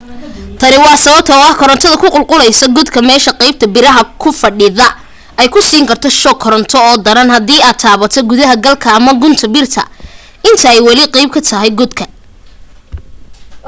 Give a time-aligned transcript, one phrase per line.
[0.59, 4.87] tani waa sababta oo ah korantada ku qulquleysa godka meesha qaybta biraha ku fadhida
[5.41, 9.45] ay ku siin karto shoog koronto oo daran haddii aad taabato gudaha galka ama gunta
[9.53, 9.83] birta
[10.47, 12.03] inta ay wali qeyb ka tahay godka